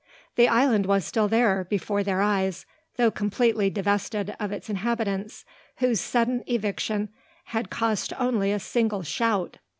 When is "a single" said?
8.51-9.03